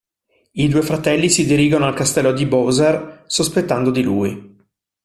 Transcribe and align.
I 0.53 0.67
due 0.67 0.81
fratelli 0.81 1.29
si 1.29 1.45
dirigono 1.45 1.85
al 1.85 1.93
Castello 1.93 2.31
di 2.31 2.47
Bowser, 2.47 3.21
sospettando 3.27 3.91
di 3.91 4.01
lui. 4.01 4.57